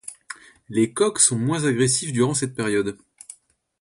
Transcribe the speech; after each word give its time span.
Les 0.67 0.91
coqs 0.93 1.19
sont 1.19 1.37
moins 1.37 1.63
agressifs 1.65 2.11
durant 2.11 2.33
cette 2.33 2.55
période. 2.55 2.97